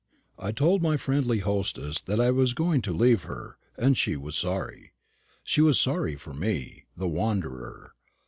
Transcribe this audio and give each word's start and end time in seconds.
I 0.39 0.51
told 0.51 0.81
my 0.81 0.97
friendly 0.97 1.41
hostess 1.41 2.01
that 2.01 2.19
I 2.19 2.31
was 2.31 2.55
going 2.55 2.81
to 2.81 2.91
leave 2.91 3.21
her, 3.25 3.59
and 3.77 3.95
she 3.95 4.15
was 4.17 4.35
sorry. 4.35 4.93
She 5.43 5.61
was 5.61 5.79
sorry 5.79 6.15
for 6.15 6.33
me, 6.33 6.85
the 6.97 7.07
wanderer. 7.07 7.93